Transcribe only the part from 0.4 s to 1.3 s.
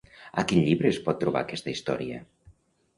A quin llibre es pot